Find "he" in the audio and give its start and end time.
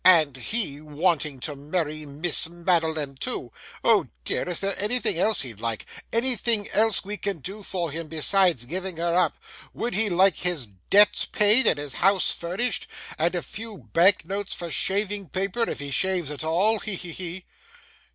0.35-0.81, 9.93-10.09, 15.79-15.91, 16.79-16.95, 16.95-17.11, 17.11-17.45